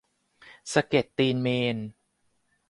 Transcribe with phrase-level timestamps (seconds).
[0.73, 1.79] สะเก็ดตีนเมรุ